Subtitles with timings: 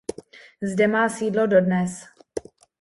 [0.61, 2.05] Zde má sídlo dodnes.